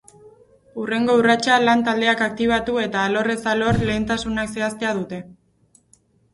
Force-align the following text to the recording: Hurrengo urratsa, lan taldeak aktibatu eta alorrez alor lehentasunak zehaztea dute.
Hurrengo 0.83 1.17
urratsa, 1.19 1.57
lan 1.67 1.83
taldeak 1.89 2.25
aktibatu 2.29 2.79
eta 2.85 3.05
alorrez 3.11 3.37
alor 3.55 3.81
lehentasunak 3.93 4.53
zehaztea 4.59 4.99
dute. 5.01 5.25